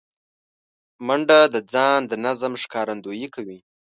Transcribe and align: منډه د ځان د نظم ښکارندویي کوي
منډه 1.07 1.39
د 1.53 1.55
ځان 1.73 1.99
د 2.07 2.13
نظم 2.25 2.53
ښکارندویي 2.63 3.27
کوي 3.35 3.59